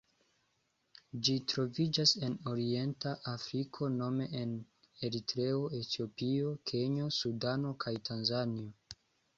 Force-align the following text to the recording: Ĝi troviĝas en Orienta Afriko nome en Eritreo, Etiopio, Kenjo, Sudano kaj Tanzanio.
Ĝi 1.27 1.35
troviĝas 1.51 2.13
en 2.29 2.37
Orienta 2.53 3.13
Afriko 3.33 3.91
nome 3.99 4.27
en 4.41 4.57
Eritreo, 5.11 5.61
Etiopio, 5.83 6.59
Kenjo, 6.75 7.13
Sudano 7.21 7.77
kaj 7.87 7.97
Tanzanio. 8.13 8.77